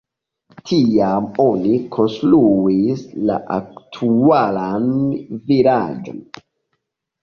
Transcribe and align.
Tiam 0.69 1.27
oni 1.43 1.75
konstruis 1.99 3.05
la 3.29 3.39
aktualan 3.61 4.93
vilaĝon. 5.49 6.31